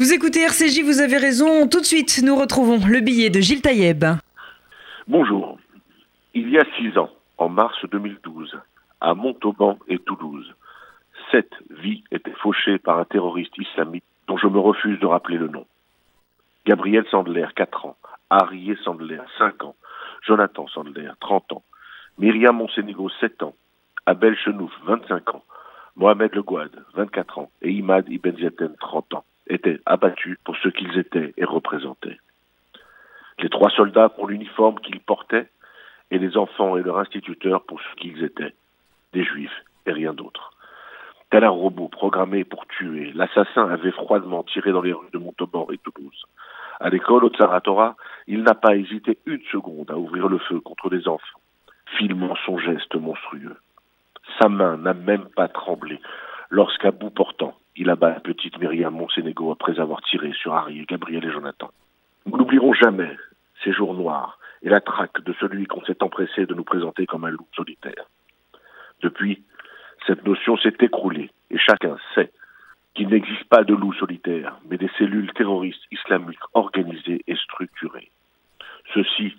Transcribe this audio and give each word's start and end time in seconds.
Vous 0.00 0.14
écoutez 0.14 0.40
RCJ, 0.40 0.80
vous 0.82 1.02
avez 1.02 1.18
raison. 1.18 1.68
Tout 1.68 1.80
de 1.80 1.84
suite, 1.84 2.22
nous 2.24 2.34
retrouvons 2.34 2.80
le 2.88 3.00
billet 3.00 3.28
de 3.28 3.40
Gilles 3.40 3.60
Taïeb. 3.60 4.02
Bonjour. 5.06 5.58
Il 6.32 6.48
y 6.48 6.58
a 6.58 6.64
six 6.78 6.96
ans, 6.96 7.10
en 7.36 7.50
mars 7.50 7.76
2012, 7.84 8.58
à 9.02 9.12
Montauban 9.12 9.78
et 9.88 9.98
Toulouse, 9.98 10.54
sept 11.30 11.50
vies 11.68 12.02
étaient 12.10 12.32
fauchées 12.32 12.78
par 12.78 12.98
un 12.98 13.04
terroriste 13.04 13.58
islamique 13.58 14.04
dont 14.26 14.38
je 14.38 14.46
me 14.46 14.58
refuse 14.58 14.98
de 15.00 15.06
rappeler 15.06 15.36
le 15.36 15.48
nom. 15.48 15.66
Gabriel 16.64 17.04
Sandler, 17.10 17.48
4 17.54 17.84
ans. 17.84 17.96
Arié 18.30 18.76
Sandler, 18.82 19.20
5 19.36 19.64
ans. 19.64 19.76
Jonathan 20.26 20.66
Sandler, 20.68 21.10
30 21.20 21.52
ans. 21.52 21.62
Myriam 22.16 22.56
Monsénégo, 22.56 23.10
7 23.20 23.42
ans. 23.42 23.54
Abel 24.06 24.34
Chenouf, 24.34 24.72
25 24.86 25.34
ans. 25.34 25.44
Mohamed 25.94 26.34
Le 26.34 26.42
Gouad, 26.42 26.70
24 26.94 27.38
ans. 27.38 27.50
Et 27.60 27.70
Imad 27.70 28.08
Ibn 28.08 28.34
Ziaten, 28.38 28.74
30 28.80 29.12
ans 29.12 29.24
étaient 29.50 29.80
abattus 29.86 30.38
pour 30.44 30.56
ce 30.56 30.68
qu'ils 30.68 30.98
étaient 30.98 31.34
et 31.36 31.44
représentaient. 31.44 32.18
Les 33.38 33.48
trois 33.48 33.70
soldats 33.70 34.08
pour 34.08 34.26
l'uniforme 34.26 34.80
qu'ils 34.80 35.00
portaient 35.00 35.48
et 36.10 36.18
les 36.18 36.36
enfants 36.36 36.76
et 36.76 36.82
leur 36.82 36.98
instituteur 36.98 37.62
pour 37.62 37.80
ce 37.80 37.96
qu'ils 37.96 38.22
étaient, 38.24 38.54
des 39.12 39.24
juifs 39.24 39.64
et 39.86 39.92
rien 39.92 40.12
d'autre. 40.12 40.52
Tel 41.30 41.44
un 41.44 41.50
robot 41.50 41.88
programmé 41.88 42.44
pour 42.44 42.66
tuer, 42.66 43.12
l'assassin 43.14 43.68
avait 43.68 43.92
froidement 43.92 44.42
tiré 44.42 44.72
dans 44.72 44.82
les 44.82 44.92
rues 44.92 45.10
de 45.12 45.18
Montauban 45.18 45.68
et 45.72 45.78
Toulouse. 45.78 46.24
À 46.80 46.90
l'école, 46.90 47.24
au 47.24 47.28
Tsaratora, 47.28 47.94
il 48.26 48.42
n'a 48.42 48.54
pas 48.54 48.74
hésité 48.74 49.18
une 49.26 49.42
seconde 49.52 49.90
à 49.90 49.96
ouvrir 49.96 50.28
le 50.28 50.38
feu 50.38 50.60
contre 50.60 50.90
des 50.90 51.06
enfants, 51.06 51.40
filmant 51.98 52.34
son 52.46 52.58
geste 52.58 52.94
monstrueux. 52.96 53.56
Sa 54.40 54.48
main 54.48 54.76
n'a 54.76 54.94
même 54.94 55.26
pas 55.36 55.48
tremblé 55.48 56.00
lorsqu'à 56.50 56.90
bout 56.90 57.10
portant, 57.10 57.54
il 57.76 57.90
abat 57.90 58.10
la 58.10 58.20
petite 58.20 58.58
Myriam 58.58 58.94
Monsénégo 58.94 59.52
après 59.52 59.78
avoir 59.80 60.02
tiré 60.02 60.32
sur 60.32 60.54
Harry, 60.54 60.84
Gabriel 60.88 61.24
et 61.24 61.32
Jonathan. 61.32 61.70
Nous 62.26 62.36
n'oublierons 62.36 62.74
jamais 62.74 63.16
ces 63.64 63.72
jours 63.72 63.94
noirs 63.94 64.38
et 64.62 64.68
la 64.68 64.80
traque 64.80 65.22
de 65.22 65.32
celui 65.40 65.66
qu'on 65.66 65.84
s'est 65.84 66.02
empressé 66.02 66.46
de 66.46 66.54
nous 66.54 66.64
présenter 66.64 67.06
comme 67.06 67.24
un 67.24 67.30
loup 67.30 67.46
solitaire. 67.54 68.06
Depuis, 69.02 69.42
cette 70.06 70.24
notion 70.24 70.56
s'est 70.58 70.76
écroulée 70.80 71.30
et 71.50 71.58
chacun 71.58 71.96
sait 72.14 72.32
qu'il 72.94 73.08
n'existe 73.08 73.44
pas 73.44 73.64
de 73.64 73.74
loup 73.74 73.92
solitaire, 73.94 74.58
mais 74.68 74.76
des 74.76 74.90
cellules 74.98 75.32
terroristes 75.32 75.84
islamiques 75.90 76.38
organisées 76.54 77.22
et 77.26 77.36
structurées. 77.36 78.10
Ceux-ci 78.92 79.34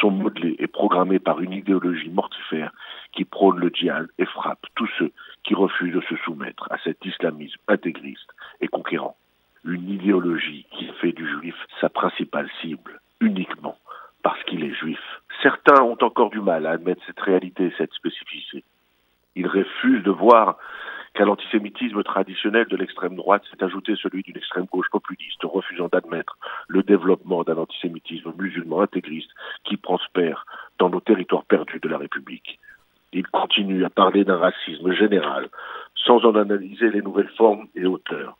sont 0.00 0.10
modelés 0.10 0.56
et 0.58 0.66
programmés 0.66 1.18
par 1.18 1.40
une 1.40 1.52
idéologie 1.52 2.10
mortifère 2.10 2.72
qui 3.12 3.24
prône 3.24 3.58
le 3.58 3.70
djihad 3.72 4.08
et 4.18 4.26
frappe 4.26 4.66
tous 4.74 4.90
ceux 4.98 5.12
qui 5.44 5.54
refusent 5.54 5.94
de 5.94 6.02
se 6.02 6.16
soumettre 6.16 6.70
à 6.70 6.78
cet 6.78 7.04
islamisme 7.26 7.60
intégriste 7.68 8.30
et 8.60 8.68
conquérant. 8.68 9.16
Une 9.64 9.88
idéologie 9.90 10.66
qui 10.70 10.86
fait 11.00 11.12
du 11.12 11.28
juif 11.28 11.56
sa 11.80 11.88
principale 11.88 12.48
cible, 12.60 13.00
uniquement 13.20 13.76
parce 14.22 14.42
qu'il 14.44 14.64
est 14.64 14.74
juif. 14.74 15.00
Certains 15.42 15.82
ont 15.82 15.98
encore 16.00 16.30
du 16.30 16.40
mal 16.40 16.66
à 16.66 16.72
admettre 16.72 17.02
cette 17.06 17.20
réalité, 17.20 17.72
cette 17.78 17.92
spécificité. 17.92 18.64
Ils 19.36 19.46
refusent 19.46 20.02
de 20.02 20.10
voir 20.10 20.58
qu'à 21.14 21.24
l'antisémitisme 21.24 22.02
traditionnel 22.02 22.66
de 22.66 22.76
l'extrême 22.76 23.16
droite 23.16 23.42
s'est 23.50 23.62
ajouté 23.62 23.94
celui 23.96 24.22
d'une 24.22 24.36
extrême 24.36 24.66
gauche 24.66 24.90
populiste, 24.90 25.42
refusant 25.44 25.88
d'admettre 25.88 26.36
le 26.68 26.82
développement 26.82 27.42
d'un 27.42 27.56
antisémitisme 27.56 28.32
musulman 28.36 28.80
intégriste 28.80 29.30
qui 29.64 29.76
prospère 29.76 30.44
dans 30.78 30.90
nos 30.90 31.00
territoires 31.00 31.44
perdus 31.44 31.80
de 31.80 31.88
la 31.88 31.98
République. 31.98 32.58
Ils 33.12 33.26
continuent 33.28 33.84
à 33.84 33.90
parler 33.90 34.24
d'un 34.24 34.36
racisme 34.36 34.92
général, 34.92 35.48
sans 36.06 36.24
en 36.24 36.36
analyser 36.36 36.90
les 36.90 37.02
nouvelles 37.02 37.32
formes 37.36 37.66
et 37.74 37.84
hauteurs. 37.84 38.38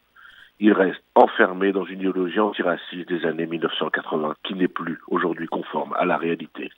Ils 0.59 0.73
restent 0.73 1.05
enfermés 1.15 1.73
dans 1.73 1.85
une 1.85 2.01
idéologie 2.01 2.41
antiraciste 2.41 3.09
des 3.09 3.27
années 3.27 3.47
1980 3.47 4.37
qui 4.45 4.55
n'est 4.55 4.69
plus 4.69 4.99
aujourd'hui 5.09 5.49
conforme 5.49 5.93
à 5.99 6.07
la 6.07 6.17
réalité. 6.17 6.71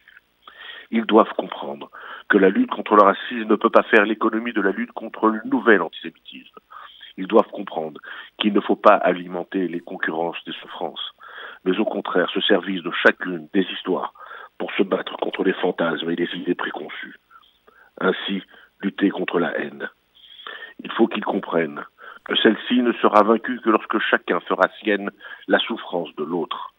Ils 0.91 1.05
doivent 1.05 1.33
comprendre 1.37 1.91
que 2.29 2.39
la 2.39 2.49
lutte 2.49 2.71
contre 2.71 2.97
le 2.97 3.03
racisme 3.03 3.49
ne 3.49 3.57
peut 3.57 3.71
pas 3.71 3.83
faire 3.85 4.05
l'économie 4.05 4.53
de 4.53 4.63
la 4.63 4.73
lutte 4.73 4.93
contre 4.93 5.29
le 5.29 5.41
nouvel 5.45 5.83
antisémitisme. 5.83 6.59
Ils 7.19 7.27
doivent 7.27 7.51
comprendre 7.53 8.01
qu'il 8.39 8.53
ne 8.53 8.61
faut 8.61 8.77
pas 8.77 8.95
alimenter 8.95 9.69
les 9.69 9.81
concurrences 9.81 10.43
des 10.47 10.53
souffrances, 10.53 11.13
mais 11.65 11.79
au 11.79 11.85
contraire 11.85 12.31
se 12.31 12.41
servir 12.41 12.83
de 12.83 12.91
chacune 13.03 13.49
des 13.53 13.67
histoires 13.75 14.15
pour 14.57 14.73
se 14.73 14.83
battre 14.83 15.17
contre 15.19 15.45
les 15.45 15.53
fantasmes 15.53 16.11
et 16.11 16.17
les 16.17 16.31
idées 16.35 16.55
préconçues. 16.55 17.17
Ainsi, 18.01 18.43
lutter 18.81 19.11
contre 19.11 19.39
la 19.39 19.57
haine. 19.59 19.89
Il 20.83 20.91
faut 20.93 21.07
qu'ils 21.07 21.25
comprennent 21.25 21.85
que 22.25 22.37
celle-ci 22.37 22.83
ne 22.83 22.93
sera 22.95 23.23
vaincue 23.23 23.61
que 23.61 23.71
lorsque 23.71 23.99
chacun 23.99 24.41
fera 24.41 24.69
sienne 24.81 25.11
la 25.47 25.59
souffrance 25.59 26.15
de 26.17 26.25
l'autre. 26.25 26.75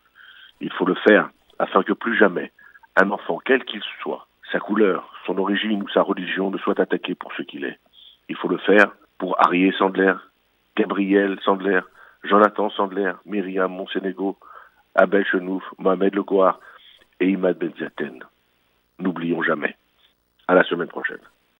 Il 0.61 0.71
faut 0.71 0.85
le 0.85 0.95
faire 0.95 1.29
afin 1.57 1.83
que 1.83 1.93
plus 1.93 2.17
jamais 2.17 2.51
un 2.95 3.11
enfant, 3.11 3.39
quel 3.43 3.63
qu'il 3.63 3.81
soit, 4.01 4.27
sa 4.51 4.59
couleur, 4.59 5.13
son 5.25 5.37
origine 5.37 5.83
ou 5.83 5.89
sa 5.89 6.01
religion 6.01 6.51
ne 6.51 6.57
soit 6.57 6.79
attaqué 6.79 7.15
pour 7.15 7.33
ce 7.33 7.43
qu'il 7.43 7.65
est. 7.65 7.79
Il 8.29 8.35
faut 8.35 8.47
le 8.47 8.57
faire 8.57 8.91
pour 9.17 9.39
Arié 9.39 9.71
Sandler, 9.77 10.13
Gabriel 10.75 11.39
Sandler, 11.43 11.81
Jonathan 12.23 12.69
Sandler, 12.69 13.13
Myriam 13.25 13.71
Monsénégo, 13.71 14.37
Abel 14.95 15.25
Chenouf, 15.25 15.63
Mohamed 15.77 16.15
Le 16.15 16.23
et 17.21 17.29
Imad 17.29 17.57
Benzaten. 17.57 18.23
N'oublions 18.99 19.43
jamais. 19.43 19.75
À 20.47 20.55
la 20.55 20.63
semaine 20.63 20.87
prochaine. 20.87 21.19